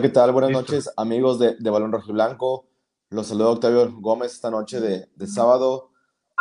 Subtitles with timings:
[0.00, 0.32] Hola, ¿qué tal?
[0.32, 2.66] Buenas noches, amigos de, de Balón Rojo y Blanco.
[3.10, 5.90] Los saludo Octavio Gómez esta noche de, de sábado,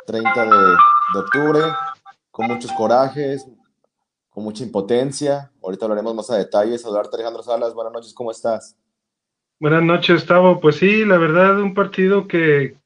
[0.07, 0.49] 30 de,
[1.13, 1.59] de, octubre,
[2.31, 3.45] con muchos corajes,
[4.29, 5.51] con mucha impotencia.
[5.61, 6.77] Ahorita hablaremos más a detalle.
[6.77, 7.73] Saludarte, Alejandro Salas.
[7.73, 8.77] Buenas noches, ¿cómo estás?
[9.59, 10.61] Buenas noches, Tavo.
[10.61, 12.77] Pues sí, la verdad, un partido que,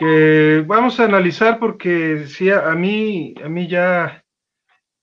[0.00, 4.24] que vamos a analizar porque sí, a mí, a mí ya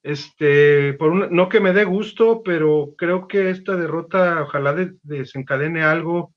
[0.08, 6.34] este, por no que me dé gusto, pero creo que esta derrota ojalá desencadene algo,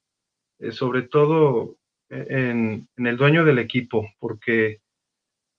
[0.59, 1.77] eh, sobre todo
[2.09, 4.80] en, el dueño del equipo, porque,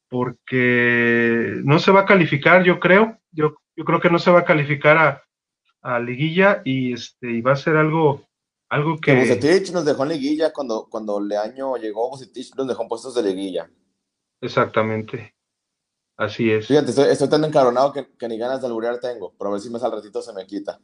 [0.10, 4.42] porque no se va a calificar, yo creo, yo, yo creo que no se va
[4.42, 5.24] a calificar a,
[5.82, 8.28] a liguilla y este y va a ser algo
[8.68, 12.90] algo que, que nos dejó en liguilla cuando cuando Leaño llegó Bucetich nos dejó en
[12.90, 13.70] puestos de liguilla.
[14.42, 15.34] Exactamente
[16.22, 16.68] Así es.
[16.68, 19.82] Fíjate, estoy, tan encaronado que, ni ganas de alburear tengo, pero a ver si más
[19.82, 20.80] al ratito se me quita.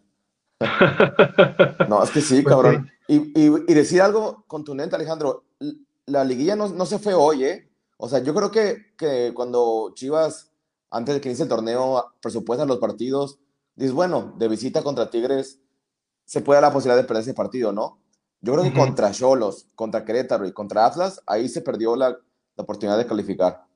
[1.87, 2.89] no, es que sí, pues cabrón.
[3.07, 5.45] Y, y, decir algo contundente, Alejandro,
[6.07, 7.69] la liguilla no, no, se fue hoy, ¿eh?
[7.97, 10.49] O sea, yo creo que, que cuando Chivas,
[10.89, 13.37] antes de que inicie el torneo, presupuesta los partidos,
[13.75, 15.59] dices, bueno, de visita contra Tigres,
[16.25, 17.99] se puede dar la posibilidad de perder ese partido, ¿no?
[18.41, 22.63] Yo creo que contra Cholos, contra Querétaro y contra Atlas, ahí se perdió la, la
[22.63, 23.67] oportunidad de calificar.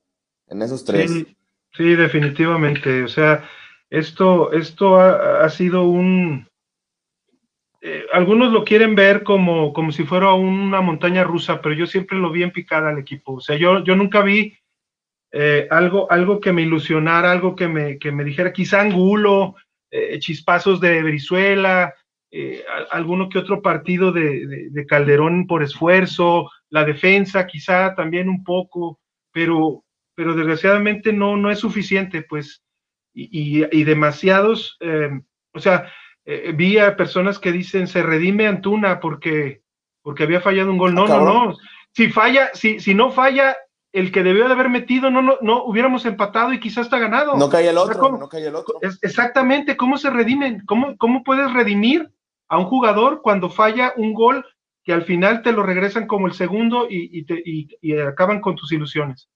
[0.47, 1.09] En esos tres.
[1.09, 1.37] Sí,
[1.77, 3.03] definitivamente.
[3.03, 3.49] O sea,
[3.89, 6.47] esto, esto ha, sido un...
[7.81, 12.17] Eh, algunos lo quieren ver como, como si fuera una montaña rusa, pero yo siempre
[12.17, 13.33] lo vi en picada al equipo.
[13.33, 14.55] O sea, yo, yo nunca vi
[15.31, 19.55] eh, algo, algo que me ilusionara, algo que me, que me dijera, quizá Angulo,
[19.89, 21.95] eh, chispazos de Brizuela,
[22.91, 29.01] alguno que otro partido de Calderón por esfuerzo, la defensa quizá también un poco,
[29.33, 29.83] pero
[30.15, 32.63] pero desgraciadamente no, no es suficiente, pues,
[33.13, 35.23] y, y, demasiados, em,
[35.53, 35.91] o sea,
[36.25, 39.63] eh, vi a personas que dicen, se redime Antuna porque,
[40.01, 40.93] porque había fallado un gol.
[40.93, 41.57] No, ah, no, no.
[41.93, 43.57] Si falla, si, si no falla
[43.91, 47.35] el que debió de haber metido, no, no, no hubiéramos empatado y quizás está ganado.
[47.35, 48.79] No cae el otro, no cae el otro.
[49.01, 50.63] exactamente, ¿cómo se redimen?
[50.65, 52.09] ¿Cómo, ¿Cómo puedes redimir
[52.47, 54.45] a un jugador cuando falla un gol
[54.83, 58.55] que al final te lo regresan como el segundo y, y, te, y acaban con
[58.55, 59.29] tus ilusiones?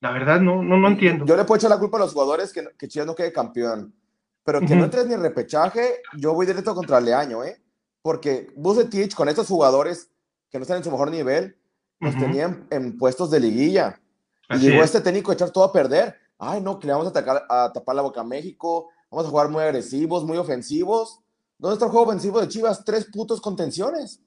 [0.00, 1.26] La verdad, no, no, no entiendo.
[1.26, 3.94] Yo le puedo echar la culpa a los jugadores que, que Chivas no quede campeón.
[4.42, 7.62] Pero que no entres ni repechaje, yo voy directo contra Leaño, ¿eh?
[8.00, 10.10] Porque Bucetich, con estos jugadores
[10.50, 11.56] que no están en su mejor nivel,
[12.00, 14.00] nos tenían en puestos de liguilla.
[14.48, 16.16] y llegó este técnico a echar todo a perder.
[16.38, 18.88] Ay, no, que le vamos a, atacar, a tapar la boca a México.
[19.10, 21.20] Vamos a jugar muy agresivos, muy ofensivos.
[21.58, 22.82] ¿Dónde está el juego ofensivo de Chivas?
[22.82, 24.20] Tres putos contenciones.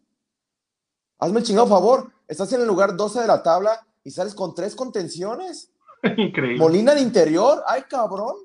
[1.18, 2.14] Hazme el chingado favor.
[2.28, 5.72] Estás en el lugar 12 de la tabla y sales con tres contenciones.
[6.18, 6.60] Increíble.
[6.60, 8.36] Molina de interior, ay cabrón.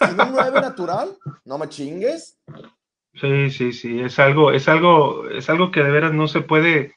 [0.00, 2.38] Sin un 9 natural, no me chingues.
[3.14, 6.94] Sí, sí, sí, es algo, es algo, es algo que de veras no se puede.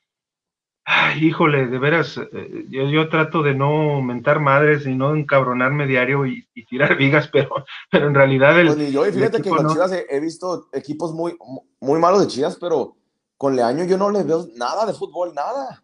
[0.85, 5.87] Ay, híjole, de veras, eh, yo, yo trato de no mentar madres y no encabronarme
[5.87, 8.67] diario y, tirar vigas, pero, pero en realidad el.
[8.67, 11.35] Pues yo, fíjate que con Chivas he, visto equipos muy,
[11.81, 12.95] muy malos de Chivas, pero
[13.37, 15.83] con Leaño yo no le veo nada de fútbol, nada.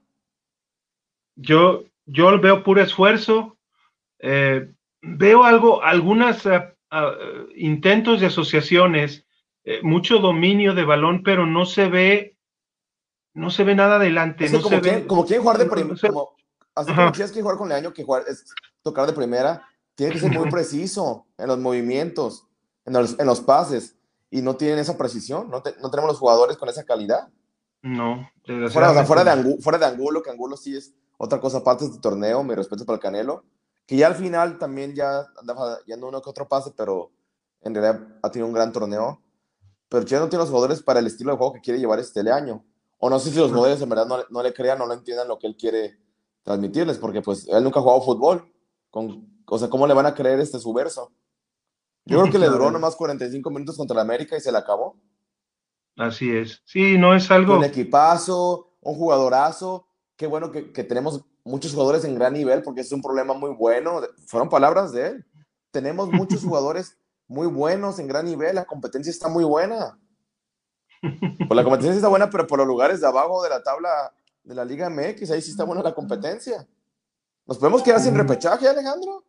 [1.35, 3.57] Yo, yo veo puro esfuerzo,
[4.19, 4.71] eh,
[5.01, 7.13] veo algo, algunos eh, ah,
[7.55, 9.25] intentos de asociaciones,
[9.63, 12.37] eh, mucho dominio de balón, pero no se ve,
[13.33, 14.49] no se ve nada adelante.
[14.51, 16.35] como, se como quieren jugar de primera, como,
[16.75, 18.45] así como quieres que jugar con Leaño, que jugar es
[18.81, 22.47] tocar de primera, tiene que ser muy preciso en los movimientos,
[22.85, 23.95] en los, en los pases,
[24.31, 27.29] y no tienen esa precisión, no, no tenemos los jugadores con esa calidad.
[27.81, 28.29] No,
[28.71, 31.89] fuera, fuera, de Angulo, fuera de Angulo, que Angulo sí es otra cosa aparte de
[31.89, 33.43] este torneo, mi respeto para el Canelo,
[33.85, 37.11] que ya al final también ya andaba yendo uno que otro pase, pero
[37.61, 39.21] en realidad ha tenido un gran torneo.
[39.89, 42.21] Pero ya no tiene los jugadores para el estilo de juego que quiere llevar este
[42.31, 42.63] año.
[42.99, 45.39] O no sé si los jugadores en verdad no, le crean, no lo entiendan lo
[45.39, 45.99] que él quiere
[46.43, 48.49] transmitirles, porque pues él nunca ha jugado fútbol.
[48.89, 51.11] Con, o sea, ¿cómo le van a creer este su verso?
[52.05, 54.95] Yo creo que le duró nomás 45 minutos contra el América y se le acabó.
[55.97, 56.61] Así es.
[56.63, 57.57] Sí, no es algo.
[57.57, 59.88] Un equipazo, un jugadorazo,
[60.19, 64.01] qué bueno que, tenemos muchos jugadores en gran nivel, porque es un problema muy bueno.
[64.27, 65.25] Fueron palabras de él.
[65.71, 69.97] Tenemos muchos jugadores muy buenos en gran nivel, la competencia está muy buena.
[71.01, 74.13] Pues la competencia está buena, pero por los lugares de abajo de la tabla
[74.43, 76.67] de la Liga MX, ahí sí está buena la competencia.
[77.45, 79.23] ¿Nos podemos quedar sin repechaje, Alejandro?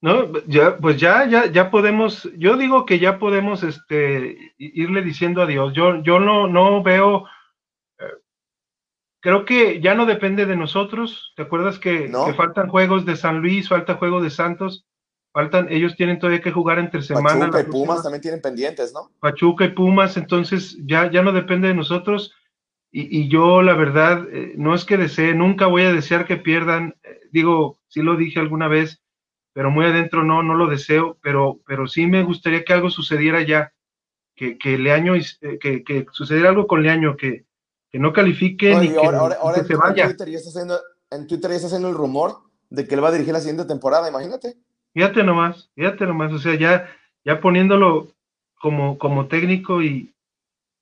[0.00, 5.42] No, ya, pues ya, ya, ya podemos, yo digo que ya podemos este, irle diciendo
[5.42, 5.72] adiós.
[5.72, 7.26] Yo, yo no, no veo
[9.26, 11.32] creo que ya no depende de nosotros.
[11.34, 14.86] ¿Te acuerdas que, faltan juegos de San Luis, falta juego de Santos
[15.32, 17.50] faltan, ellos tienen todavía que jugar entre semana.
[17.50, 19.10] Pachuca y Pumas también tienen pendientes, ¿no?
[19.20, 22.32] Pachuca y Pumas, entonces ya, ya no depende de nosotros.
[22.90, 26.94] Y, yo, la verdad, eh, no es que desee, nunca voy a desear que pierdan.
[27.02, 29.02] Eh, digo, sí lo dije alguna vez,
[29.52, 33.42] pero muy adentro no, no lo deseo, pero, pero sí me gustaría que algo sucediera
[33.42, 33.74] ya,
[34.36, 37.45] que, que Leaño, eh, que, que sucediera algo con Leaño, que,
[37.96, 40.04] que no califique ni que, se vaya.
[40.04, 40.78] En Twitter, ya está haciendo,
[41.10, 43.64] en Twitter ya está haciendo el rumor de que él va a dirigir la siguiente
[43.64, 44.58] temporada, imagínate.
[44.92, 46.86] Fíjate nomás, fíjate nomás, o sea, ya,
[47.24, 48.08] ya poniéndolo
[48.60, 50.14] como, como técnico y,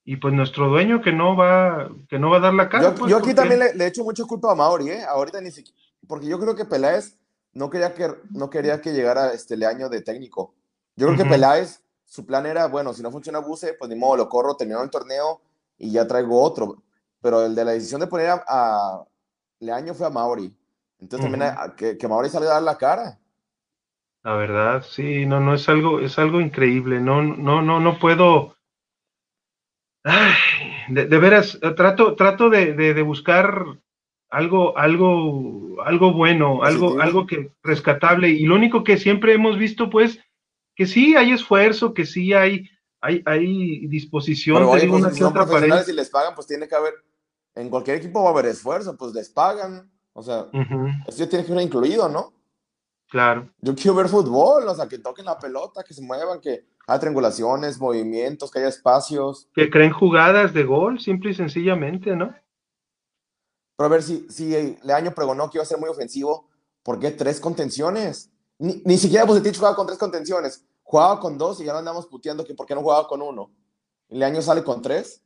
[0.04, 2.82] y pues nuestro dueño que no va, que no va a dar la cara.
[2.82, 5.04] Yo, pues, aquí también le, le, echo mucha culpa a Mauri, ¿eh?
[5.04, 5.78] Ahorita ni siquiera,
[6.08, 7.16] porque yo creo que Peláez
[7.52, 10.52] no quería que, no quería que llegara este año de técnico.
[10.96, 14.16] Yo creo que Peláez, su plan era, bueno, si no funciona Buse, pues ni modo,
[14.16, 15.40] lo corro, termino el torneo
[15.78, 16.82] y ya traigo otro.
[17.24, 19.02] Pero el de la decisión de poner a,
[19.58, 20.54] Leaño fue a Mauri.
[21.00, 23.18] Entonces también que, que Mauri salga a dar la cara.
[24.22, 27.00] La verdad, sí, no, no es algo, es algo increíble.
[27.00, 28.58] No, no, no, no puedo.
[30.02, 30.34] Ay,
[30.90, 33.64] de, veras, trato, trato de, de, buscar
[34.28, 38.28] algo, algo, algo bueno, algo, algo que rescatable.
[38.28, 40.20] Y lo único que siempre hemos visto, pues,
[40.76, 42.68] que sí hay esfuerzo, que sí hay,
[43.00, 44.58] hay, hay disposición.
[44.58, 46.92] Pero, oye, pues, si profesionales y les pagan, pues tiene que haber,
[47.54, 49.90] en cualquier equipo va a haber esfuerzo, pues les pagan.
[50.12, 50.48] O sea,
[51.06, 52.32] eso tiene que ser incluido, ¿no?
[53.08, 53.50] Claro.
[53.60, 57.00] Yo quiero ver fútbol, o sea, que toquen la pelota, que se muevan, que haya
[57.00, 59.48] triangulaciones, movimientos, que haya espacios.
[59.54, 62.34] Que creen jugadas de gol, simple y sencillamente, ¿no?
[63.76, 66.48] Pero a ver, si, si Leaño pregonó que iba a ser muy ofensivo,
[66.82, 68.30] ¿por qué tres contenciones?
[68.58, 70.64] Ni, ni siquiera Bucetich jugaba con tres contenciones.
[70.84, 73.50] Jugaba con dos y ya lo andamos puteando que por qué no jugaba con uno.
[74.08, 75.23] ¿Y Leaño sale con tres?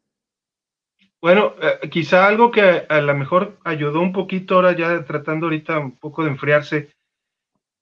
[1.20, 5.78] Bueno, eh, quizá algo que a lo mejor ayudó un poquito ahora ya tratando ahorita
[5.78, 6.90] un poco de enfriarse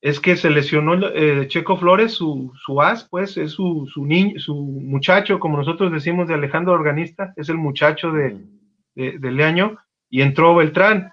[0.00, 4.38] es que se lesionó eh, Checo Flores, su, su as, pues, es su, su niño,
[4.38, 8.38] su muchacho, como nosotros decimos de Alejandro Organista, es el muchacho de,
[8.94, 9.78] de, Leaño,
[10.08, 11.12] y entró Beltrán.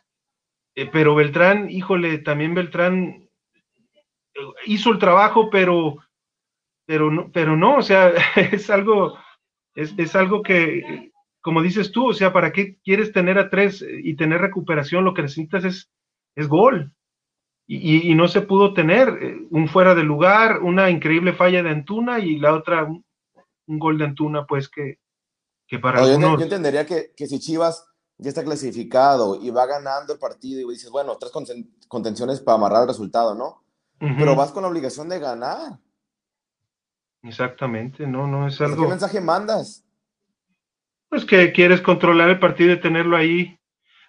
[0.76, 3.28] Eh, pero Beltrán, híjole, también Beltrán
[4.36, 5.98] eh, hizo el trabajo, pero,
[6.86, 9.18] pero no, pero no, o sea, es algo,
[9.76, 11.12] es, es algo que,
[11.44, 15.06] como dices tú, o sea, ¿para qué quieres tener a tres y tener recuperación?
[15.06, 15.92] Lo que necesitas es,
[16.36, 16.92] es gol
[17.66, 22.20] y, no se pudo tener eh, un fuera de lugar, una increíble falla de Antuna
[22.20, 23.04] y la otra un,
[23.80, 25.00] gol de Antuna, pues que,
[25.68, 26.38] que para algunos...
[26.38, 27.86] Yo entendería que, que, si Chivas
[28.18, 31.32] ya está clasificado y va ganando el partido y dices, bueno, tres
[31.88, 33.64] contenciones para amarrar el resultado, ¿no?
[34.00, 35.80] Pero vas con la obligación de ganar.
[37.22, 38.84] Exactamente, no, no es algo...
[38.84, 39.83] ¿Qué mensaje mandas?
[41.14, 43.60] Pues que quieres controlar el partido y tenerlo ahí,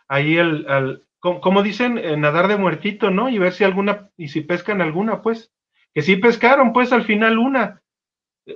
[0.09, 3.29] ahí al, como, dicen, eh, nadar de muertito, ¿no?
[3.29, 5.53] Y ver si alguna, y si pescan alguna, pues.
[5.93, 7.83] Que sí pescaron, pues al final una.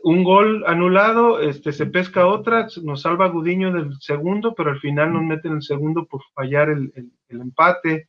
[0.02, 5.12] Un gol anulado, este, se pesca otra, nos salva Gudiño del segundo, pero al final
[5.12, 6.90] nos meten el segundo por fallar el,
[7.28, 8.08] empate.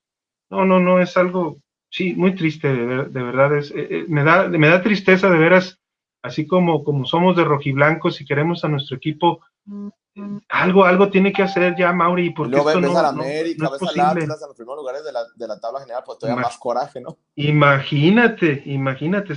[0.50, 1.58] No, no, no, es algo,
[1.90, 3.58] sí, muy triste, de, verdad.
[3.58, 5.82] Es, eh, eh, me, da, me da tristeza de veras,
[6.24, 9.42] así como, como somos de rojiblancos y queremos a nuestro equipo
[10.50, 13.64] algo, algo tiene que hacer ya Mauri, porque no, esto ves no, a la América,
[13.64, 16.20] no, ves al Atlas en los primeros lugares de la, de la tabla general, pues
[16.20, 17.18] todavía más coraje, ¿no?
[17.36, 19.36] Imagínate, imagínate.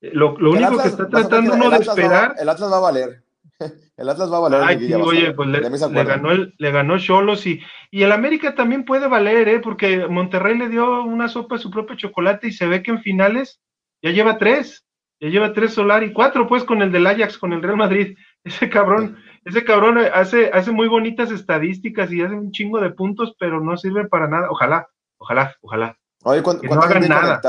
[0.00, 2.34] Lo, lo único que está tratando uno de esperar.
[2.38, 3.22] el Atlas va a valer.
[3.96, 4.60] El Atlas va a valer.
[4.64, 7.60] Ay, sí, oye, pues le, le, ganó el, le ganó Cholos y,
[7.90, 9.60] y el América también puede valer, ¿eh?
[9.60, 13.02] Porque Monterrey le dio una sopa de su propio chocolate y se ve que en
[13.02, 13.60] finales
[14.02, 14.84] ya lleva tres.
[15.20, 18.16] Ya lleva tres Solar y cuatro, pues, con el del Ajax, con el Real Madrid.
[18.44, 19.18] Ese cabrón.
[19.44, 23.76] Ese cabrón hace, hace muy bonitas estadísticas y hace un chingo de puntos, pero no
[23.76, 24.48] sirve para nada.
[24.50, 25.98] Ojalá, ojalá, ojalá.
[26.24, 27.40] Oye, cuando, no hagan nada.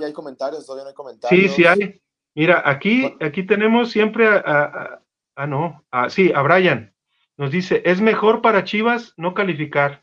[0.00, 0.64] ¿Ya hay comentarios?
[0.64, 1.42] ¿Todavía no hay comentarios?
[1.42, 2.00] Sí, sí hay.
[2.34, 5.00] Mira, aquí, aquí tenemos siempre a,
[5.36, 6.94] a, no, a, sí, a Brian.
[7.36, 10.02] Nos dice, es mejor para Chivas no calificar.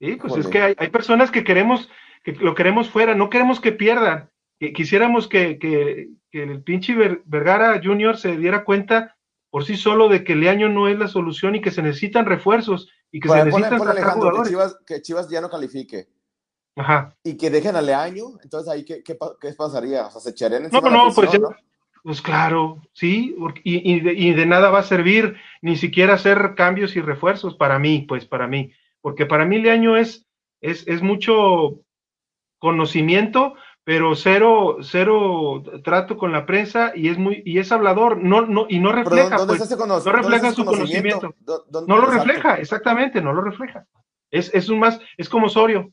[0.00, 1.88] Sí, pues es que hay, hay, personas que queremos,
[2.22, 4.30] que lo queremos fuera, no queremos que pierdan.
[4.58, 9.16] Quisiéramos que, que, que el pinche Vergara Junior se diera cuenta
[9.50, 12.88] por sí solo de que Leaño no es la solución y que se necesitan refuerzos
[13.10, 14.76] y que se necesitan jugadores.
[14.86, 16.08] Que Chivas, ya no califique.
[16.76, 17.16] Ajá.
[17.24, 19.16] Y que dejen a Leaño, entonces ahí qué, qué,
[19.54, 20.06] pasaría?
[20.06, 21.30] O sea, se echarían encima No, no, pues,
[22.02, 26.54] pues claro, sí, y, y, de, y, de, nada va a servir ni siquiera hacer
[26.56, 30.26] cambios y refuerzos para mí, pues para mí, porque para mí Leaño es,
[30.60, 31.82] es, es mucho
[32.58, 33.54] conocimiento,
[33.90, 38.66] pero cero, cero trato con la prensa y es muy, y es hablador, no, no,
[38.68, 41.34] y no refleja, pues, no refleja su conocimiento.
[41.88, 43.84] no lo refleja, exactamente, no lo refleja.
[44.30, 45.92] Es, es un más, es como Osorio.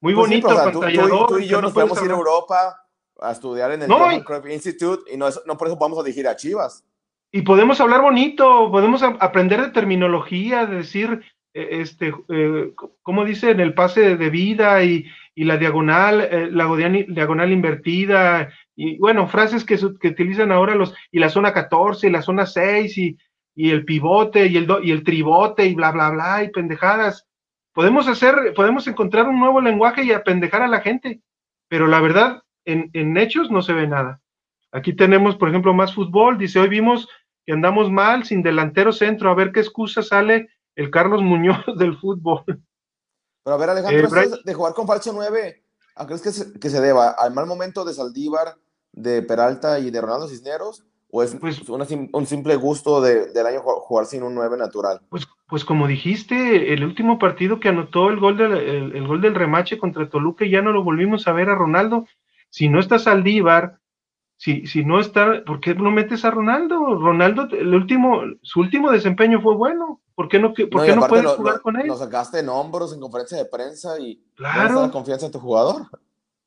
[0.00, 2.80] Muy pues bonito, sí, tú, y yo nos podemos ir a Europa,
[3.18, 4.08] a estudiar en el no,
[4.48, 6.84] Institute y no, no por eso vamos a dirigir a Chivas.
[7.32, 11.24] Y podemos hablar bonito, podemos aprender de terminología, de decir,
[11.56, 12.72] este, eh,
[13.02, 13.50] ¿cómo dice?
[13.50, 16.66] En el pase de vida y, y la diagonal, eh, la
[17.08, 22.10] diagonal invertida, y bueno, frases que, que, utilizan ahora los, y la zona 14, y
[22.10, 23.18] la zona 6, y,
[23.54, 27.26] y el pivote, y el, y el tribote, y bla, bla, bla, y pendejadas.
[27.72, 31.20] Podemos hacer, podemos encontrar un nuevo lenguaje y apendejar a la gente,
[31.68, 34.20] pero la verdad, en, en hechos no se ve nada.
[34.72, 36.36] Aquí tenemos, por ejemplo, más fútbol.
[36.36, 37.08] Dice, hoy vimos
[37.46, 41.98] que andamos mal, sin delantero centro, a ver qué excusa sale el Carlos Muñoz del
[41.98, 42.44] fútbol.
[42.46, 45.62] Pero a ver, Alejandro, eh, de jugar con falso 9,
[45.96, 48.56] ¿a crees que se, que se deba al mal momento de Saldívar,
[48.92, 50.84] de Peralta y de Ronaldo Cisneros?
[51.10, 55.00] ¿O es pues, un simple gusto de, del año jugar sin un 9 natural?
[55.08, 59.36] Pues, pues como dijiste, el último partido que anotó el gol, del, el, gol del
[59.36, 62.06] remache contra Toluca, ya no lo volvimos a ver a Ronaldo.
[62.50, 63.78] Si no está Saldívar,
[64.36, 66.96] si, si no está, ¿por qué no metes a Ronaldo?
[66.96, 70.00] Ronaldo, el último, su último desempeño fue bueno.
[70.14, 71.88] ¿Por qué no, por no, no puedes jugar con él?
[71.88, 74.82] Lo sacaste en hombros en conferencia de prensa y claro.
[74.82, 75.88] la confianza en tu jugador.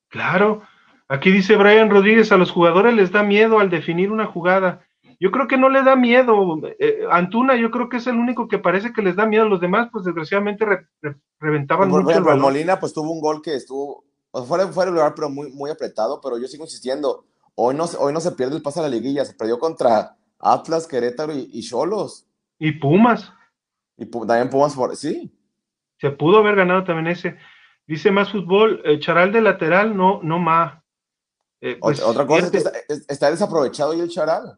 [0.07, 0.63] Claro.
[1.07, 4.85] Aquí dice Brian Rodríguez, a los jugadores les da miedo al definir una jugada.
[5.19, 6.61] Yo creo que no le da miedo.
[6.79, 9.49] Eh, Antuna, yo creo que es el único que parece que les da miedo.
[9.49, 10.65] Los demás, pues desgraciadamente
[11.39, 12.11] reventaban por, mucho.
[12.11, 14.05] Ejemplo, Molina, pues tuvo un gol que estuvo,
[14.47, 16.21] fuera, fuera lugar, pero muy, muy apretado.
[16.21, 17.25] Pero yo sigo insistiendo.
[17.61, 20.87] Hoy no, hoy no se pierde el paso a la liguilla, se perdió contra Atlas,
[20.87, 22.25] Querétaro y Cholos.
[22.57, 23.33] Y Pumas.
[23.97, 25.29] Y también Pumas, por, sí.
[25.99, 27.37] Se pudo haber ganado también ese.
[27.85, 30.81] Dice más fútbol, eh, Charal de lateral, no, no más.
[31.59, 32.63] Eh, pues, otra, cosa es que
[33.09, 34.57] está, desaprovechado y el Charal.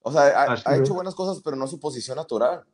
[0.00, 2.64] O sea, ha, hecho buenas cosas, pero no su posición natural.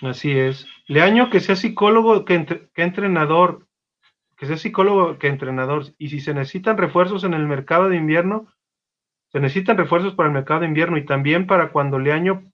[0.00, 0.66] Así es.
[0.86, 3.66] Leaño que sea psicólogo que, que entrenador,
[4.42, 5.94] que sea psicólogo que entrenador.
[5.98, 8.48] Y si se necesitan refuerzos en el mercado de invierno,
[9.30, 12.50] se necesitan refuerzos para el mercado de invierno y también para cuando Leaño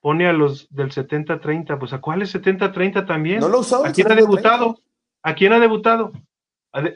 [0.00, 3.40] pone a los del 70-30, pues a cuáles 70-30 también.
[3.40, 3.84] No lo usó.
[3.84, 4.78] ¿A quién ha debutado?
[5.24, 6.12] ¿A quién ha debutado?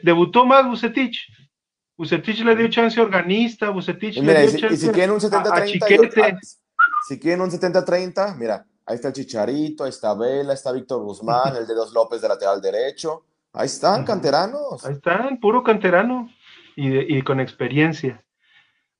[0.01, 1.27] debutó más Bucetich.
[1.97, 6.39] Bucetich le dio chance organista, Bucetich le dio chance y si quieren un 70-30,
[7.05, 11.53] si quieren un 70-30, mira, ahí está el Chicharito, ahí está Vela, está Víctor Guzmán,
[11.57, 13.25] el de dos López de lateral derecho.
[13.53, 14.85] Ahí están, canteranos.
[14.85, 16.29] Ahí están, puro canterano
[16.75, 18.23] y, y con experiencia.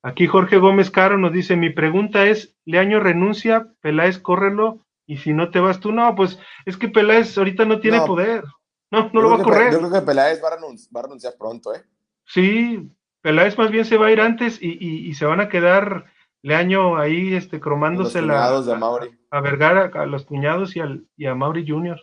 [0.04, 5.34] Aquí Jorge Gómez Caro nos dice, mi pregunta es, Leaño renuncia, Peláez córrelo, y si
[5.34, 8.44] no te vas tú, no, pues es que Peláez ahorita no tiene poder,
[8.90, 9.72] no, no lo va a correr.
[9.72, 11.84] Yo creo que Peláez va a, renunciar, pronto, ¿eh?
[12.26, 12.92] Sí,
[13.22, 16.06] Peláez más bien se va a ir antes y, se van a quedar
[16.42, 18.58] Leaño ahí este, cromándose la, a,
[19.30, 22.02] a, Vergara, a los cuñados y, al, y a Mauri Junior,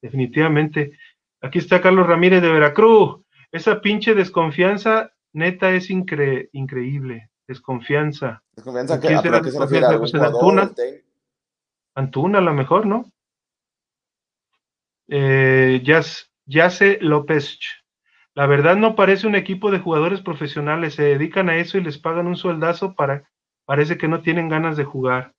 [0.00, 0.96] definitivamente.
[1.42, 3.20] Aquí está Carlos Ramírez de Veracruz.
[3.50, 8.42] Esa pinche desconfianza neta es increíble desconfianza.
[8.54, 9.98] ¿Desconfianza que, ¿a qué se refiere?
[9.98, 10.72] Pues Antuna.
[11.94, 13.04] Antuna, a lo mejor, ¿no?
[15.08, 15.82] Eh,
[16.46, 17.58] Yace López.
[18.34, 21.98] La verdad no parece un equipo de jugadores profesionales, se dedican a eso y les
[21.98, 23.28] pagan un sueldazo para,
[23.66, 25.34] parece que no tienen ganas de jugar.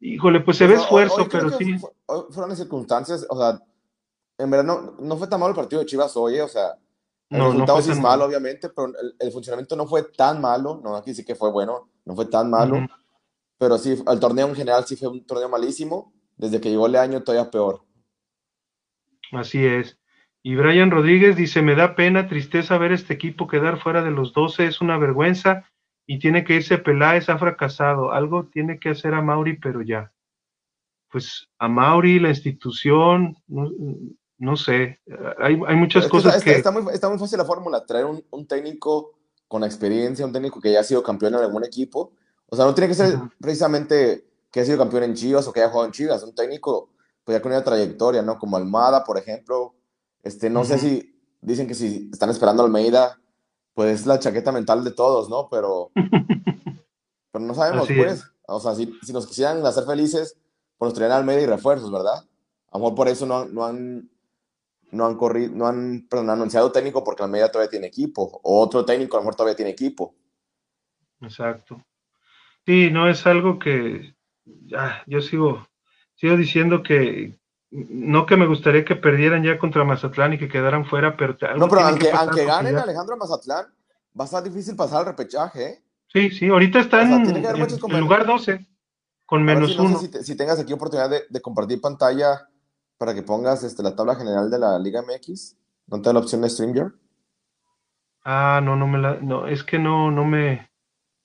[0.00, 1.76] Híjole, pues se ve esfuerzo, pero sí.
[2.06, 3.60] fueron las circunstancias, o sea,
[4.38, 6.76] en verdad no, no fue tan malo el partido de Chivas hoy, o sea,
[7.32, 10.82] el no, resultado sí es malo, obviamente, pero el, funcionamiento no fue tan malo.
[10.84, 12.86] No, aquí sí que fue bueno, no fue tan malo.
[13.56, 16.12] Pero sí, el torneo en general sí fue un torneo malísimo.
[16.36, 17.84] Desde que llegó el año, todavía peor.
[19.32, 19.98] Así es.
[20.42, 24.34] Y Brian Rodríguez dice: Me da pena, tristeza ver este equipo quedar fuera de los
[24.34, 25.64] 12, es una vergüenza.
[26.06, 28.12] Y tiene que irse Peláez, ha fracasado.
[28.12, 30.12] Algo tiene que hacer a Mauri, pero ya.
[31.10, 33.70] Pues a Mauri, la institución, no
[34.56, 34.98] sé,
[35.38, 36.50] hay, muchas cosas que...
[36.52, 36.82] Está, muy,
[37.18, 39.12] fácil la fórmula, traer un, técnico
[39.46, 42.12] con experiencia, un técnico que ya ha sido campeón en algún equipo.
[42.46, 45.60] O sea, no tiene que ser precisamente que haya sido campeón en Chivas o que
[45.60, 46.90] haya jugado en Chivas, un técnico
[47.24, 48.38] pues ya con una trayectoria, ¿no?
[48.38, 49.74] Como Almada, por ejemplo.
[50.22, 53.20] Este, no sé si dicen que si están esperando a Almeida,
[53.74, 55.48] pues es la chaqueta mental de todos, ¿no?
[55.48, 55.90] Pero,
[57.32, 58.24] pero no sabemos, pues.
[58.48, 60.36] O sea, si, si, nos quisieran hacer felices,
[60.76, 62.24] pues nos traerían Almeida y refuerzos, ¿verdad?
[62.70, 64.10] A lo mejor por eso no, no han
[64.92, 69.16] no han corrido, no han anunciado técnico porque Almeida todavía tiene equipo, o otro técnico
[69.16, 70.14] a lo mejor todavía tiene equipo.
[71.20, 71.82] Exacto.
[72.66, 75.66] Sí, no es algo que ya, yo sigo,
[76.14, 77.38] sigo diciendo que
[77.70, 81.68] no que me gustaría que perdieran ya contra Mazatlán y que quedaran fuera, pero no,
[81.68, 83.66] pero aunque, aunque ganen Alejandro Mazatlán,
[84.18, 85.64] va a estar difícil pasar el repechaje.
[85.64, 85.82] ¿eh?
[86.08, 87.42] Sí, sí, ahorita está en,
[88.00, 88.66] lugar 12,
[89.24, 89.98] con menos uno.
[89.98, 92.46] si, tengas aquí oportunidad de, de compartir pantalla
[93.02, 95.56] para que pongas este, la tabla general de la Liga MX?
[95.88, 96.92] ¿No te da la opción de StreamYard?
[98.24, 100.70] Ah, no, no me la, no, es que no, no me.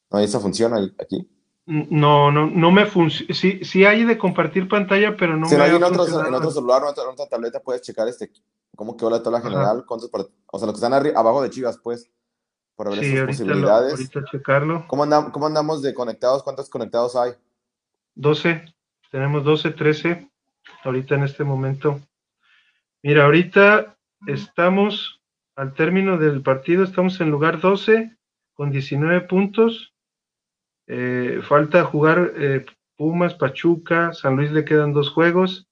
[0.10, 1.30] No, esa funciona aquí.
[1.68, 3.32] No, no, no me funciona.
[3.32, 6.50] Sí, sí hay de compartir pantalla, pero no si me hay en otro, en otro
[6.50, 8.32] celular o en otra tableta puedes checar este,
[8.76, 12.10] cómo quedó la tabla general, cuántos, o sea, los que están abajo de Chivas, pues,
[12.76, 13.92] por ver sí, posibilidades.
[13.92, 14.84] ahorita checarlo.
[14.88, 16.42] ¿Cómo, andamos, ¿Cómo andamos de conectados?
[16.42, 17.34] ¿Cuántos conectados hay?
[18.16, 18.66] 12,
[19.12, 20.32] tenemos 12, 13,
[20.84, 22.02] ahorita en este momento.
[23.04, 25.22] Mira, ahorita estamos
[25.56, 28.16] al término del partido, estamos en lugar 12
[28.54, 29.94] con 19 puntos.
[30.88, 32.66] Eh, falta jugar eh,
[32.96, 35.68] Pumas, Pachuca, San Luis le quedan dos juegos.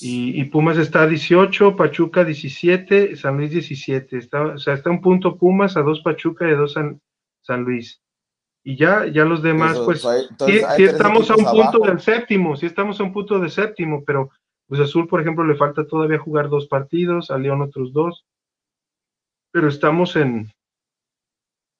[0.00, 4.18] Y, Pumas está a 18, Pachuca 17, San Luis 17.
[4.18, 7.00] Está, o sea, está un punto Pumas, a dos Pachuca y a dos San,
[7.42, 8.02] San Luis.
[8.66, 12.98] Y ya, ya los demás, pues, sí, estamos a un punto del séptimo, sí estamos
[12.98, 14.30] a un punto de séptimo, pero
[14.66, 18.24] pues Azul, por ejemplo, le falta todavía jugar dos partidos, a León otros dos
[19.56, 20.52] pero estamos en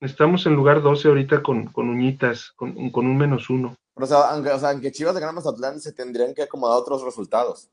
[0.00, 3.76] estamos en lugar 12 ahorita con, con uñitas, con, un menos uno.
[3.94, 7.02] o, sea, aunque, o sea, aunque Chivas de Gran Mazatlán se tendrían que acomodar otros
[7.02, 7.68] resultados.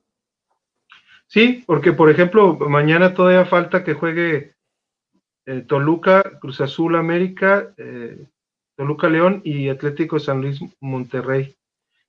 [1.28, 4.58] Sí, porque por ejemplo, mañana todavía falta que juegue
[5.46, 8.28] eh, Toluca, Cruz Azul América, eh,
[8.76, 11.56] Toluca León y Atlético San Luis Monterrey.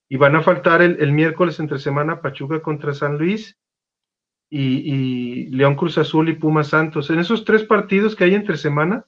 [0.09, 3.59] Y van a faltar el, el miércoles entre semana Pachuca contra San Luis
[4.51, 7.11] y, León Cruz Azul y Puma Santos.
[7.11, 9.07] En esos tres partidos que hay entre semana,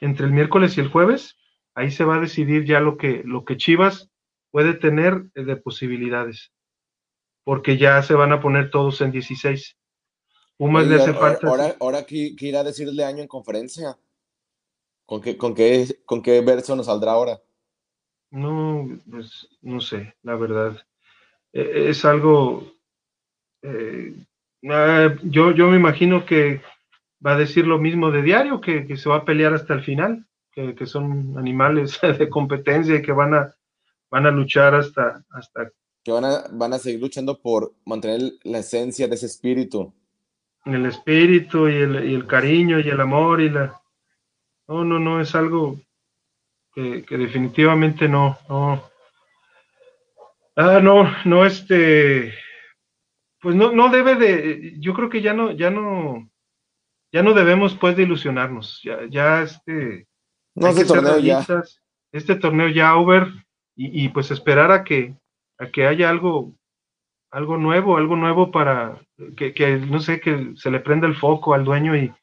[0.00, 1.36] entre el miércoles y el jueves,
[1.74, 4.10] ahí se va a decidir ya lo que, lo que Chivas
[4.50, 6.52] puede tener de posibilidades,
[7.44, 9.76] porque ya se van a poner todos en 16.
[10.56, 11.48] Pumas le hace falta.
[11.48, 13.96] Ahora, ahora ¿qué, irá a decirle año en conferencia?
[15.06, 17.40] ¿Con qué, con, qué, ¿Con qué verso nos saldrá ahora?
[18.30, 20.78] No, pues no sé, la verdad.
[21.52, 22.72] E, es algo
[23.62, 24.14] eh,
[24.70, 26.62] Ah, yo, yo me imagino que
[27.24, 30.26] va a decir lo mismo de diario, que, se va a pelear hasta el final,
[30.52, 33.54] que, son animales de competencia y que van a,
[34.10, 35.70] van a luchar hasta, hasta...
[36.02, 39.92] Que van a, van a seguir luchando por mantener la esencia de ese espíritu.
[40.64, 43.80] El espíritu y el, y el cariño y el amor y la...
[44.68, 45.80] No, no, no, es algo
[46.74, 48.82] que, que definitivamente no, no.
[50.56, 52.32] Ah, no, no, este,
[53.40, 56.30] pues no, no debe de, yo creo que ya no, ya no,
[57.12, 60.06] ya no debemos pues de ilusionarnos, ya, ya este,
[60.54, 61.44] no, este torneo ya.
[62.10, 63.28] este torneo ya over
[63.76, 65.14] y, pues esperar a que,
[65.58, 66.54] a que haya algo,
[67.30, 69.00] algo nuevo, algo nuevo para
[69.36, 72.14] que, que no sé, que se le prenda el foco al dueño y,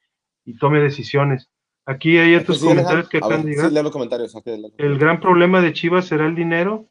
[0.60, 1.50] tome decisiones.
[1.92, 3.72] Aquí hay otros comentarios que acaban de llegar.
[3.72, 4.34] los comentarios.
[4.78, 6.88] El gran problema de Chivas será el dinero.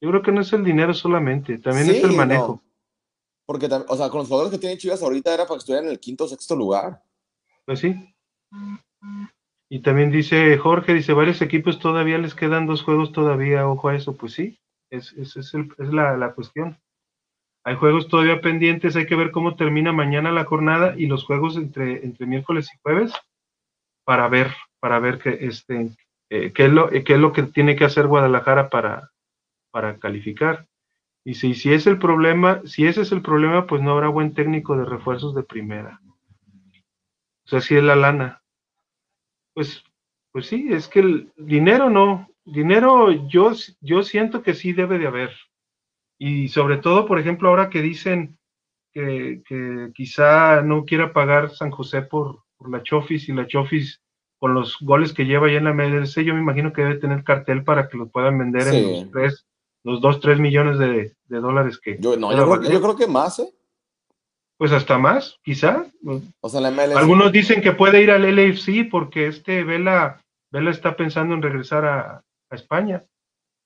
[0.00, 2.62] Yo creo que no es el dinero solamente, también es el manejo.
[3.46, 5.92] Porque, o sea, con los jugadores que tienen Chivas ahorita era para que estuvieran en
[5.92, 7.02] el quinto o sexto lugar.
[7.64, 7.94] Pues sí.
[9.70, 13.96] Y también dice Jorge, dice, varios equipos todavía les quedan dos juegos todavía, ojo a
[13.96, 14.14] eso.
[14.16, 14.58] Pues sí,
[14.90, 16.78] es, es, es, la, la, cuestión.
[17.64, 21.56] Hay juegos todavía pendientes, hay que ver cómo termina mañana la jornada y los juegos
[21.56, 23.12] entre, entre miércoles y jueves
[24.04, 25.90] para ver, para ver que, este,
[26.30, 29.10] eh, qué, es lo, qué es lo que tiene que hacer Guadalajara para,
[29.70, 30.66] para calificar.
[31.24, 34.34] Y si, si es el problema, si ese es el problema, pues no habrá buen
[34.34, 36.00] técnico de refuerzos de primera.
[37.44, 38.42] O sea, si es la lana.
[39.54, 39.84] Pues,
[40.32, 42.28] pues sí, es que el dinero no.
[42.44, 45.30] Dinero yo, yo siento que sí debe de haber.
[46.18, 48.38] Y sobre todo, por ejemplo, ahora que dicen
[48.92, 54.00] que, que quizá no quiera pagar San José por, por la Chofis y la Chofis
[54.38, 57.22] con los goles que lleva ya en la MLS, yo me imagino que debe tener
[57.22, 59.46] cartel para que lo puedan vender en los tres
[59.84, 61.98] los 2, 3 millones de, dólares que...
[61.98, 63.52] Yo, no, yo creo, que más, ¿eh?
[64.56, 65.86] Pues hasta más, quizá.
[66.40, 66.94] O sea, la MLS...
[66.94, 70.22] Algunos dicen que puede ir al LFC porque este Vela,
[70.52, 73.02] Vela está pensando en regresar a, España.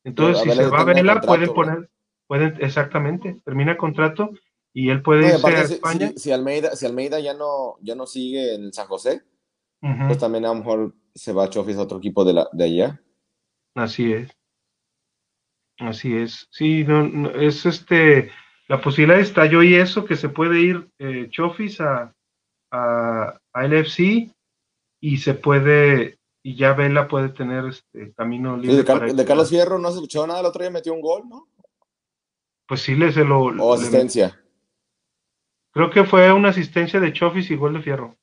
[0.04, 1.90] Entonces, si se va a Vela, pueden poner,
[2.28, 4.30] pueden, exactamente, termina contrato
[4.76, 6.12] y él puede irse a España.
[6.16, 9.22] Si, Almeida, si Almeida ya no, ya no sigue en San José,
[9.80, 12.64] pues también a lo mejor se va a Chofis a otro equipo de, la, de
[12.64, 13.02] allá.
[13.74, 14.30] Así es.
[15.78, 18.30] Así es, sí, no, es este,
[18.68, 22.14] la posibilidad está yo y eso, que se puede ir eh, Chofis a,
[22.70, 24.30] a, LFC
[25.00, 28.76] y se puede, y ya Vela puede tener este camino libre.
[28.76, 31.48] de, Carlos Fierro no se escuchó nada, el otro día metió un gol, ¿no?
[32.68, 33.40] Pues sí, le se lo...
[33.40, 34.38] O asistencia.
[35.76, 38.16] Creo que fue una asistencia de Chofis y gol de Fierro.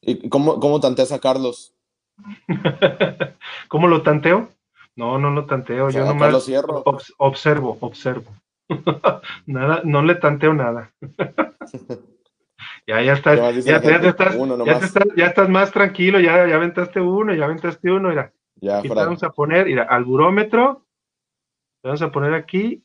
[0.00, 1.74] ¿Y cómo, cómo tanteas a Carlos?
[3.68, 4.48] ¿Cómo lo tanteo?
[4.96, 6.48] No, no lo tanteo, yo nomás
[7.18, 8.34] observo, observo.
[9.46, 10.92] nada, no le tanteo nada.
[12.86, 14.36] Ya, ya estás, ya, ya, estás,
[15.16, 18.32] ya, estás, más tranquilo, ya, ya aventaste uno, ya aventaste uno, mira.
[18.56, 20.86] Ya, aquí vamos a poner, mira, al burómetro,
[21.82, 22.84] vamos a poner aquí,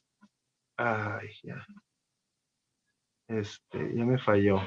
[0.77, 1.65] ay, ya.
[3.29, 4.59] Este, ya me falló.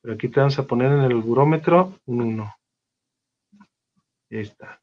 [0.00, 2.54] Pero aquí te vamos a poner en el burómetro un 1.
[4.30, 4.80] Ahí está.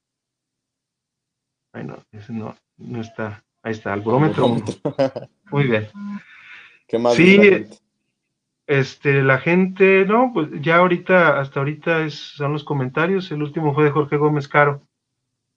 [1.74, 3.44] Ay, no, ese no, no está.
[3.64, 4.48] Ahí está, el burómetro.
[5.52, 5.88] Muy bien.
[6.88, 7.16] ¿Qué más?
[7.16, 7.68] Sí,
[8.68, 13.32] este, la gente, no, pues ya ahorita, hasta ahorita es, son los comentarios.
[13.32, 14.88] El último fue de Jorge Gómez Caro,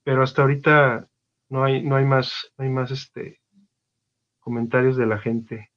[0.02, 1.08] pero hasta ahorita
[1.50, 3.42] no hay, no hay más, no hay más este
[4.40, 5.71] comentarios de la gente.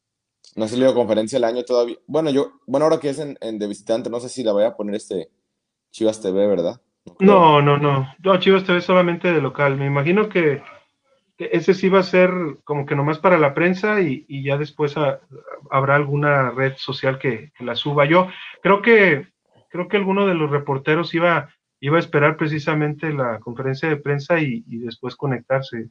[0.55, 1.97] No ha salido conferencia el año todavía.
[2.07, 4.75] Bueno, yo, bueno, ahora que es en, de visitante, no sé si la voy a
[4.75, 5.29] poner este
[5.91, 6.81] Chivas TV, ¿verdad?
[7.19, 8.07] No, no, no.
[8.23, 9.75] No, Chivas TV solamente de local.
[9.77, 10.63] Me imagino que,
[11.37, 12.31] ese sí va a ser
[12.63, 14.95] como que nomás para la prensa y, ya después
[15.69, 18.05] habrá alguna red social que, la suba.
[18.05, 18.29] Yo
[18.61, 19.27] creo que
[19.69, 21.49] creo que alguno de los reporteros iba,
[21.81, 25.89] iba a esperar precisamente la conferencia de prensa y, después conectarse.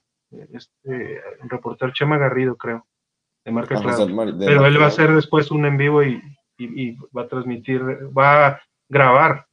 [0.53, 2.87] Este, reportero Chema Garrido, creo
[3.45, 3.81] de marca
[4.39, 6.21] Pero él va a hacer después un en vivo y,
[7.17, 7.83] va a transmitir,
[8.17, 9.47] va a grabar.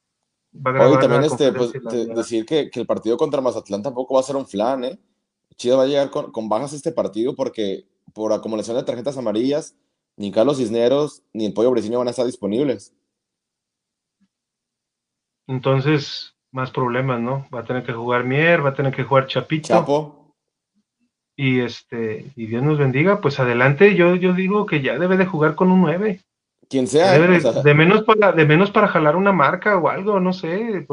[0.55, 1.71] Va a grabar también este, pues,
[2.15, 4.99] decir que, el partido contra Mazatlán tampoco va a ser un flan, ¿eh?
[5.55, 9.75] Chido va a llegar con, bajas este partido porque por acumulación de tarjetas amarillas,
[10.17, 12.93] ni Carlos Cisneros ni el Pollo Briceño van a estar disponibles.
[15.47, 17.47] Entonces, más problemas, ¿no?
[17.53, 19.67] Va a tener que jugar Mier, va a tener que jugar Chapito.
[19.67, 20.20] Chapo
[21.35, 25.25] y este y Dios nos bendiga, pues adelante, yo, yo digo que ya debe de
[25.25, 26.21] jugar con un 9.
[26.69, 30.87] Quien sea, de, menos para, de menos para jalar una marca o algo, no sé,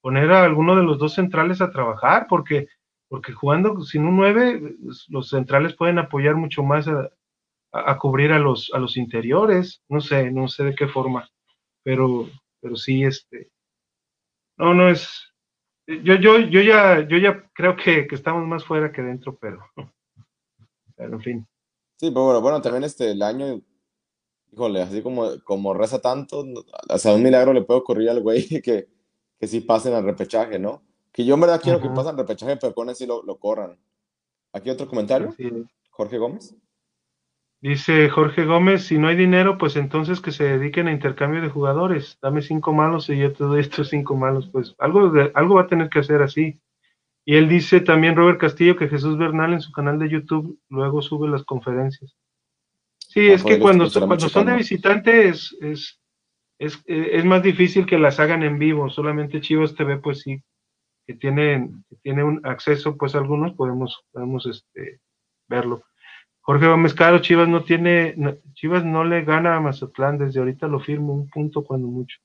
[0.00, 2.68] poner a alguno de los dos centrales a trabajar, porque,
[3.08, 4.76] porque jugando sin un 9,
[5.08, 7.10] los centrales pueden apoyar mucho más a,
[7.72, 11.28] a, cubrir a los, a los interiores, no sé, no sé de qué forma,
[11.82, 12.28] pero,
[12.60, 13.50] pero sí, este,
[14.56, 15.34] no, no es,
[15.86, 19.60] yo, yo, yo ya, yo ya creo que, estamos más fuera que dentro, pero,
[20.96, 21.46] pero en fin.
[21.96, 23.60] Sí, pero bueno, bueno, también este, el año,
[24.52, 26.44] híjole, así como, como reza tanto,
[26.88, 28.88] hasta un milagro le puede ocurrir al güey que,
[29.38, 30.82] que sí pasen al repechaje, ¿no?
[31.12, 33.78] Que yo en verdad quiero que pasen al repechaje, pero con así lo, lo corran.
[34.52, 35.34] ¿Aquí otro comentario?
[35.90, 36.54] Jorge Gómez.
[37.62, 41.48] Dice Jorge Gómez, si no hay dinero, pues entonces que se dediquen a intercambio de
[41.48, 42.18] jugadores.
[42.20, 44.48] Dame cinco malos y yo te doy estos cinco malos.
[44.50, 46.60] Pues algo, algo va a tener que hacer así.
[47.24, 51.02] Y él dice también, Robert Castillo, que Jesús Bernal en su canal de YouTube luego
[51.02, 52.16] sube las conferencias.
[52.98, 56.00] Sí, ah, es que cuando, cuando son de visitantes es,
[56.58, 58.90] es, es, más difícil que las hagan en vivo.
[58.90, 60.42] Solamente Chivas TV, pues sí,
[61.06, 65.00] que tienen, que tiene un acceso, pues algunos podemos, podemos este,
[65.48, 65.82] verlo.
[66.46, 68.14] Jorge Gómez Caro, Chivas no tiene,
[68.54, 72.18] Chivas no le gana a Mazatlán, desde ahorita lo firmo, un punto cuando mucho.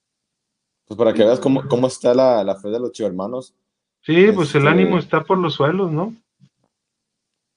[0.86, 3.55] Pues para que veas cómo, cómo está la, la fe de los hermanos.
[4.01, 6.13] Sí, pues el este, ánimo está por los suelos, ¿no?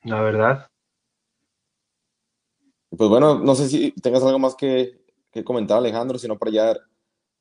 [0.04, 0.70] La verdad.
[2.96, 6.76] Pues bueno, no sé si tengas algo más que, que comentar, Alejandro, sino para ya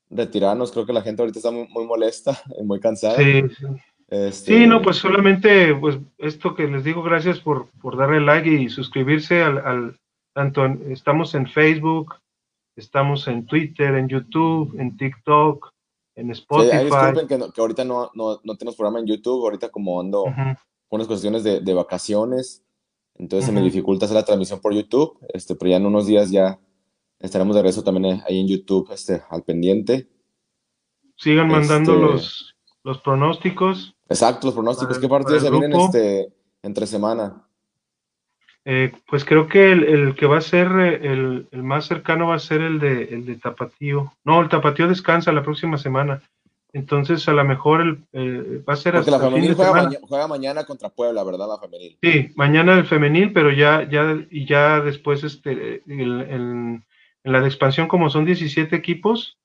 [0.10, 0.70] retirarnos.
[0.74, 3.16] Creo que la gente ahorita está muy, muy molesta, muy cansada.
[3.16, 3.66] Sí, sí.
[4.14, 8.48] Este, sí, no, pues solamente, pues esto que les digo, gracias por, por darle like
[8.48, 10.00] y suscribirse al, al
[10.36, 12.14] tanto estamos en Facebook,
[12.76, 15.68] estamos en Twitter, en YouTube, en TikTok,
[16.14, 16.78] en Spotify.
[16.78, 20.26] Sí, disculpen que, que ahorita no, no, no, tenemos programa en YouTube, ahorita como ando
[20.26, 20.58] con
[20.92, 22.64] unas cuestiones de, de vacaciones,
[23.16, 26.30] entonces se me dificulta hacer la transmisión por YouTube, este, pero ya en unos días
[26.30, 26.60] ya
[27.18, 30.08] estaremos de regreso también ahí en YouTube, este, al pendiente.
[31.16, 33.96] Sigan mandando este, los, los pronósticos.
[34.14, 35.00] Exacto, los pronósticos.
[35.00, 36.30] ¿Qué partidos se vienen este,
[36.62, 37.44] entre semana?
[38.66, 42.62] Eh, pues creo que el, que va a ser el, más cercano va a ser
[42.62, 44.14] el de, el de Tapatío.
[44.24, 46.22] No, el Tapatío descansa la próxima semana.
[46.72, 51.24] Entonces, a lo mejor el, va a ser Porque la femenil juega, mañana contra Puebla,
[51.24, 51.48] ¿verdad?
[51.48, 51.98] La femenil.
[52.02, 56.84] Sí, mañana el femenil, pero ya, ya, y ya después, este, en
[57.24, 59.38] la de expansión, como son 17 equipos,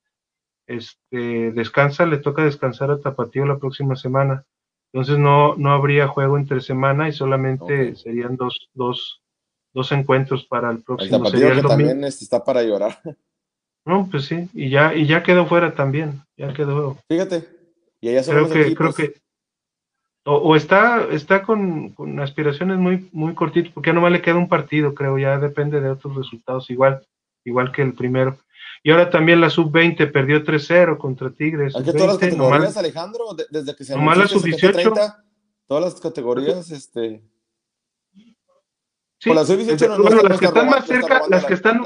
[0.67, 4.45] este, descansa, le toca descansar a Tapatío la próxima semana.
[4.93, 9.23] Entonces no, no habría juego entre semana y solamente serían dos, dos,
[9.75, 11.17] dos encuentros para el próximo.
[11.17, 13.01] El Tapatío que también está para llorar.
[13.87, 16.99] No, pues sí, y ya, y ya quedó fuera también, ya quedó.
[17.09, 17.49] Fíjate,
[18.03, 19.15] y allá creo que, creo que
[20.31, 24.49] o, está, está con, con, aspiraciones muy, muy cortitas, porque ya nomás le queda un
[24.49, 27.01] partido, creo, ya depende de otros resultados, igual,
[27.45, 28.37] igual que el primero.
[28.83, 31.75] Y ahora también la sub-20 perdió 3-0 contra Tigres.
[31.75, 35.15] Aquí todas las categorías, Alejandro, desde que se anunció la sub-18.
[35.67, 37.23] todas las categorías, este...
[39.21, 41.83] Sí, las, sub-18 no, bueno, las que están más cerca, las que están...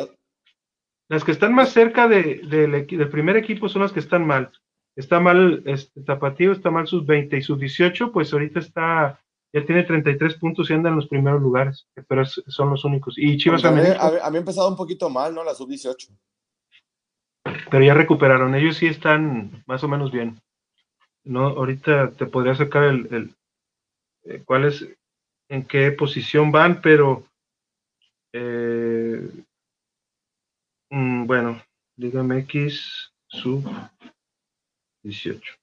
[1.09, 4.52] las que están más cerca de, del primer equipo son las que están mal.
[4.94, 9.18] Está mal este, Tapatío, está mal sus 20 y sus 18, pues ahorita está,
[9.50, 13.14] ya tiene 33 puntos y anda en los primeros lugares, pero son los únicos.
[13.16, 15.42] Y Chivas también había empezado un poquito mal, ¿no?
[15.42, 16.09] La sub 18.
[17.44, 20.40] Pero ya recuperaron, ellos sí están más o menos bien.
[21.24, 23.35] No, ahorita te podría sacar el,
[24.24, 24.87] eh, cuál es,
[25.48, 27.24] en qué posición van, pero
[28.33, 29.28] eh,
[30.90, 31.62] mm, bueno,
[31.96, 33.64] dígame X sub
[35.02, 35.55] 18.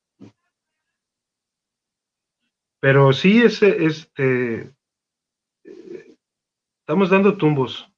[2.80, 4.72] Pero sí, ese, este,
[6.80, 7.90] estamos dando tumbos.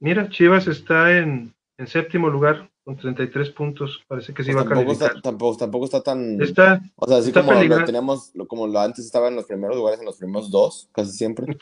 [0.00, 4.02] Mira, Chivas está en, en séptimo lugar con 33 puntos.
[4.06, 5.20] Parece que sí pues va a calificar.
[5.22, 6.40] tampoco, tampoco está tan.
[6.40, 10.00] Está, o sea, así como lo teníamos, como lo antes estaba en los primeros lugares,
[10.00, 11.56] en los primeros dos, casi siempre.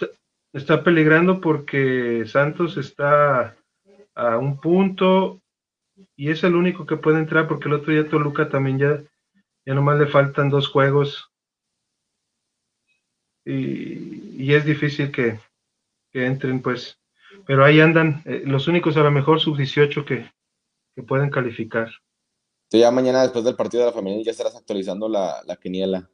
[0.52, 3.56] Está, peligrando porque Santos está
[4.14, 5.40] a un punto
[6.16, 9.02] y es el único que puede entrar porque el otro día Toluca también ya,
[9.64, 11.30] ya nomás le faltan dos juegos.
[13.44, 15.38] Y, y es difícil que,
[16.12, 16.99] que entren, pues.
[17.46, 20.30] Pero ahí andan, eh, los únicos a lo mejor sub 18 que,
[20.94, 21.90] que pueden calificar.
[22.70, 26.08] ya mañana después del partido de la femenil ya estarás actualizando la, la quiniela.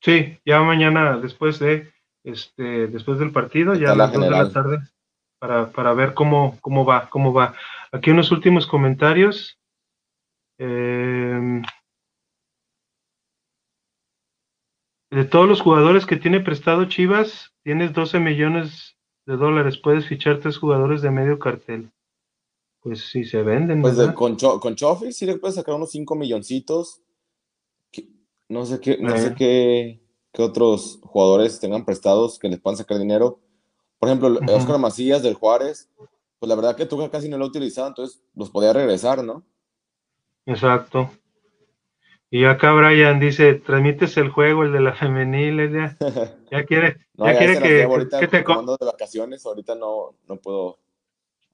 [0.00, 1.92] Sí, ya mañana después de
[2.24, 4.78] este después del partido, ya a las 2 de la tarde,
[5.38, 7.54] para, para ver cómo, cómo va, cómo va.
[7.92, 9.58] Aquí unos últimos comentarios.
[10.58, 11.62] Em,
[15.10, 20.40] de todos los jugadores que tiene prestado Chivas, tienes 12 millones de dólares, puedes fichar
[20.40, 21.90] tres jugadores de medio cartel.
[22.80, 23.80] Pues sí, se venden.
[23.80, 27.00] Pues con, con Chofi sí le puedes sacar unos 5 milloncitos.
[28.48, 29.34] no sé qué, no sé eh.
[29.36, 30.00] qué,
[30.32, 33.40] qué, otros jugadores tengan prestados que les puedan sacar dinero.
[33.98, 35.88] Por ejemplo, Oscar Macías del Juárez,
[36.38, 39.42] pues la verdad que Tuca casi no lo ha utilizado, entonces los podía regresar, ¿no?
[40.44, 41.10] Exacto.
[42.30, 45.60] Y acá Brian dice, transmites el juego, el de la femenil,
[46.54, 47.88] ya, ya quiere, ya, quiere que,
[48.20, 48.38] que, te...
[48.38, 50.78] de vacaciones, ahorita no, no puedo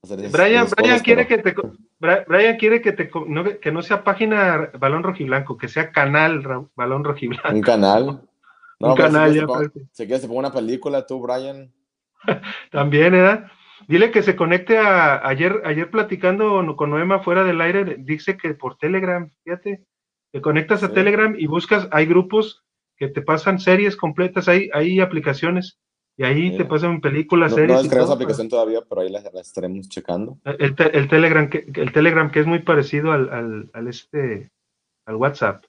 [0.03, 1.55] Brian, Brian quiere que te
[2.27, 7.05] Brian quiere que te no, que no sea página balón rojiblanco, que sea canal balón
[7.05, 7.51] rojiblanco.
[7.51, 8.23] Un canal.
[8.81, 9.47] un canal, ya
[9.93, 11.73] Se quiere se ponga una película tú, Brian.
[12.71, 13.45] También, ¿eh?
[13.89, 18.55] Dile que se conecte a ayer, ayer platicando con Noema fuera del aire, dice que
[18.55, 19.85] por Telegram, fíjate,
[20.33, 22.63] te conectas a Telegram y buscas, hay grupos
[23.01, 25.79] que te pasan series completas, hay, hay aplicaciones
[26.17, 27.73] y ahí te pasan películas, series.
[27.73, 30.39] No descargas esa aplicación todavía, pero ahí la, estaremos checando.
[30.45, 34.53] El, el, Telegram, que, el Telegram que es muy parecido al, al, al, este,
[35.07, 35.65] al WhatsApp.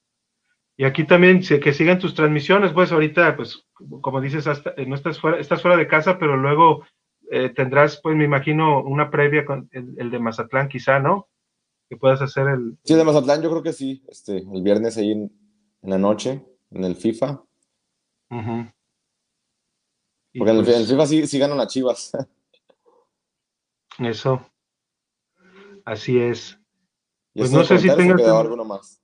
[0.76, 3.65] Y aquí también que sigan tus transmisiones, pues ahorita, pues,
[4.02, 6.84] como dices, hasta, eh, no estás fuera, estás fuera de casa, pero luego
[7.30, 11.30] eh, tendrás, pues, me imagino, una previa con el, de Mazatlán, quizá, ¿no?
[11.88, 12.78] Que puedas hacer el.
[12.84, 14.04] Sí, de Mazatlán, yo creo que sí.
[14.10, 15.32] Este, el viernes ahí en,
[15.84, 17.43] la noche, en el FIFA.
[18.29, 18.75] Ajá.
[20.38, 22.12] Porque en, el, pues FIFA sí, ganan las Chivas.
[23.99, 24.41] Eso.
[25.86, 26.57] Así es.
[27.34, 29.01] Pues no sé si tengas alguno más.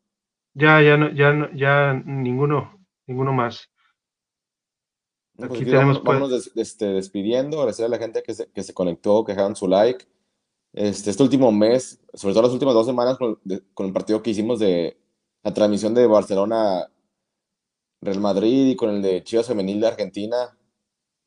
[0.53, 3.69] Ya, ya, no, ya, ya ninguno, ninguno más.
[5.36, 9.23] Pues aquí tenemos pues este, despidiendo, agradecer a la gente que se, que se conectó,
[9.23, 10.06] que dejaron su like.
[10.73, 13.39] Este, este último mes, sobre todo las últimas dos semanas con,
[13.73, 14.97] con el partido que hicimos de
[15.43, 16.89] la transmisión de Barcelona
[18.01, 20.57] Real Madrid y con el de Chivas Femenil de Argentina,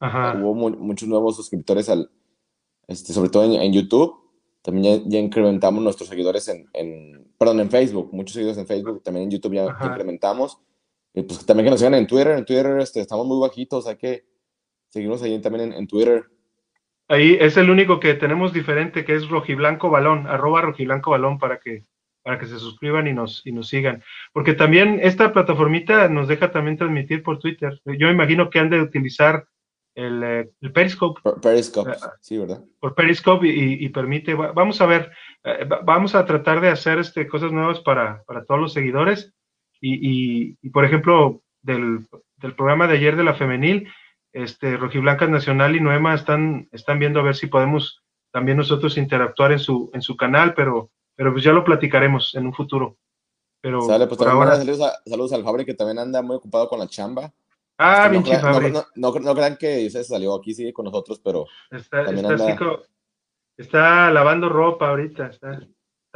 [0.01, 2.11] Hubo muchos nuevos suscriptores, al,
[2.89, 4.15] este, sobre todo en, YouTube.
[4.63, 9.25] También ya, incrementamos nuestros seguidores en, en, perdón, en Facebook, muchos seguidores en Facebook, también
[9.25, 10.59] en YouTube ya, incrementamos.
[11.13, 13.97] Y pues también que nos sigan en Twitter, en Twitter este, estamos muy bajitos, hay
[13.97, 14.25] que
[14.89, 16.25] seguirnos ahí también en, Twitter.
[17.09, 21.59] Ahí es el único que tenemos diferente, que es Rojiblanco Balón, arroba Rojiblanco Balón para
[21.59, 21.85] que,
[22.23, 24.03] para que se suscriban y nos, y nos sigan.
[24.33, 27.81] Porque también esta plataformita nos deja también transmitir por Twitter.
[27.85, 29.47] Yo imagino que han de utilizar
[29.95, 31.21] el, eh, el Periscope.
[31.43, 32.63] Periscope, eh, sí, ¿verdad?
[32.79, 35.13] Por Periscope y, permite, vamos a ver,
[35.45, 39.33] eh, vamos a tratar de hacer este, cosas nuevas para, para todos los seguidores.
[39.83, 42.07] Y, y, por ejemplo, del,
[42.37, 43.89] del, programa de ayer de la femenil,
[44.33, 49.53] este, Rojiblancas Nacional y Noema están, están viendo a ver si podemos también nosotros interactuar
[49.53, 52.97] en su, en su canal, pero, pero pues ya lo platicaremos en un futuro.
[53.61, 54.57] Pero Sale, pues ahora...
[54.57, 57.31] saludos, saludos al Fabre que también anda muy ocupado con la chamba.
[57.77, 58.25] Ah, bien
[58.73, 61.45] no, no, no, crean que se salió aquí, sigue con nosotros, pero.
[61.71, 62.07] Está,
[63.59, 65.27] está, lavando ropa ahorita.
[65.27, 65.61] Está,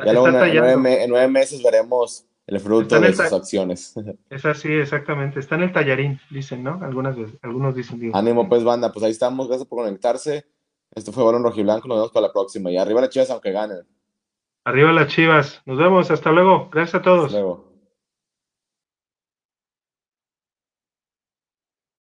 [0.03, 3.93] ya en, nueve, meses veremos el fruto de sus acciones.
[4.31, 5.39] Es así, exactamente.
[5.39, 6.81] Está en el tallarín, dicen, ¿no?
[6.83, 8.11] Algunas veces, algunos dicen.
[8.15, 9.49] Ánimo, pues, banda, pues ahí estamos.
[9.49, 10.47] Gracias por conectarse.
[10.95, 11.89] Esto fue Balón Rojiblanco.
[11.89, 12.71] Nos vemos para la próxima.
[12.71, 13.87] Y arriba las chivas, aunque ganen.
[14.65, 15.63] Arriba las chivas.
[15.67, 16.11] Nos vemos.
[16.11, 16.69] Hasta luego.
[16.71, 17.27] Gracias a todos.
[17.27, 17.74] Hasta luego.